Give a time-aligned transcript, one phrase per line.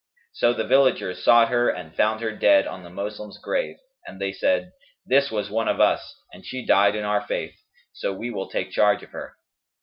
[0.33, 3.77] So the villagers sought her and found her dead on the Moslem's grave;
[4.07, 4.71] and they said,
[5.05, 7.53] 'This was one of us and she died in our faith;
[7.93, 9.35] so we will take charge of her.'